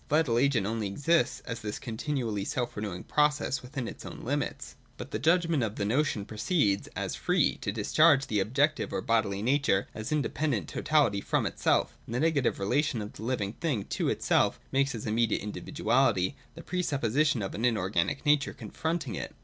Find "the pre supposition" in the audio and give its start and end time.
16.55-17.43